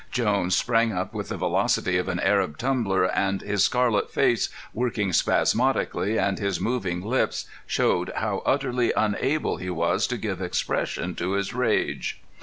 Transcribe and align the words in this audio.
Jones 0.09 0.55
sprang 0.55 0.91
up 0.91 1.13
with 1.13 1.29
the 1.29 1.37
velocity 1.37 1.95
of 1.99 2.07
an 2.07 2.19
Arab 2.21 2.57
tumbler, 2.57 3.05
and 3.05 3.41
his 3.41 3.63
scarlet 3.63 4.09
face, 4.09 4.49
working 4.73 5.13
spasmodically, 5.13 6.17
and 6.17 6.39
his 6.39 6.59
moving 6.59 7.01
lips, 7.05 7.45
showed 7.67 8.11
how 8.15 8.41
utterly 8.43 8.91
unable 8.97 9.57
he 9.57 9.69
was 9.69 10.07
to 10.07 10.17
give 10.17 10.41
expression 10.41 11.13
to 11.13 11.33
his 11.33 11.53
rage. 11.53 12.19